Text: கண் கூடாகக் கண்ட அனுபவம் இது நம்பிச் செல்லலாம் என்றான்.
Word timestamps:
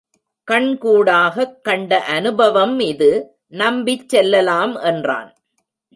கண் 0.47 0.77
கூடாகக் 0.81 1.63
கண்ட 1.63 2.03
அனுபவம் 2.03 2.79
இது 2.79 3.09
நம்பிச் 3.47 4.09
செல்லலாம் 4.09 4.75
என்றான். 4.75 5.35